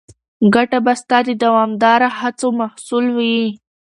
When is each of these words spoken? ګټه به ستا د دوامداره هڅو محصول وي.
ګټه 0.53 0.79
به 0.85 0.93
ستا 1.01 1.17
د 1.27 1.29
دوامداره 1.43 2.09
هڅو 2.19 2.47
محصول 2.59 3.05
وي. 3.17 3.39